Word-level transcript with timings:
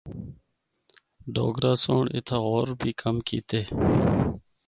ڈوگرہ 1.33 1.71
سنڑ 1.83 2.05
اِتھا 2.15 2.37
ہور 2.45 2.67
بھی 2.79 2.91
کم 3.01 3.15
کیتے۔ 3.27 3.59